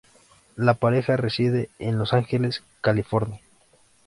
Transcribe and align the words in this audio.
La 0.55 0.73
pareja 0.73 1.15
reside 1.15 1.69
en 1.77 1.99
Los 1.99 2.13
Ángeles, 2.13 2.63
California. 2.81 3.39